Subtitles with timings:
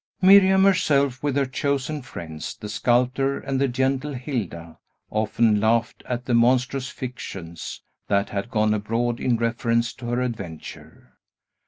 [0.19, 4.79] Miriam herself, with her chosen friends, the sculptor and the gentle Hilda,
[5.11, 11.19] often laughed at the monstrous fictions that had gone abroad in reference to her adventure.